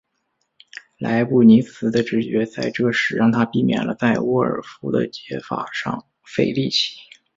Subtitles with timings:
[0.97, 6.95] 莱布尼兹的直觉在这时让他避免了在沃尔夫的解法上费力气。